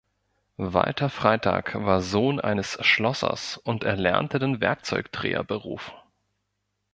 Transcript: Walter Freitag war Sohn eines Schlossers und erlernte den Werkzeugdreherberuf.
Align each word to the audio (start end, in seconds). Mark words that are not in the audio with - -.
Walter 0.57 1.11
Freitag 1.11 1.75
war 1.75 2.01
Sohn 2.01 2.39
eines 2.39 2.83
Schlossers 2.83 3.57
und 3.57 3.83
erlernte 3.83 4.39
den 4.39 4.59
Werkzeugdreherberuf. 4.59 5.93